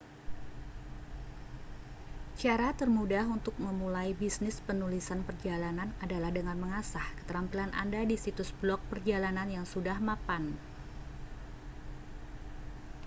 [2.41, 8.81] cara termudah untuk memulai bisnis penulisan perjalanan adalah dengan mengasah keterampilan anda di situs blog
[8.91, 10.43] perjalanan yang sudah mapan